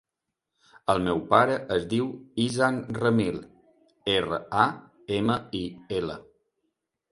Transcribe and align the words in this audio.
El 0.93 1.01
meu 1.07 1.19
pare 1.33 1.57
es 1.75 1.85
diu 1.91 2.07
Izan 2.45 2.81
Ramil: 2.97 3.39
erra, 4.17 4.41
a, 4.65 4.67
ema, 5.21 5.39
i, 5.63 5.65
ela. 6.03 6.21